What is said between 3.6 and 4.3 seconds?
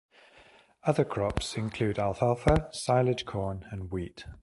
and wheat.